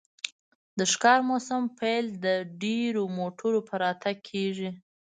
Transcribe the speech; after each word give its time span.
د 0.77 0.79
ښکار 0.91 1.19
موسم 1.29 1.63
پیل 1.79 2.05
د 2.25 2.27
ډیرو 2.61 3.03
موټرو 3.17 3.59
په 3.69 3.73
راتګ 3.83 4.17
کیږي 4.29 4.69